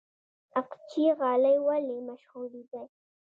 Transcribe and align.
اقچې 0.59 1.05
غالۍ 1.19 1.57
ولې 1.67 1.97
مشهورې 2.09 2.63
دي؟ 2.71 2.83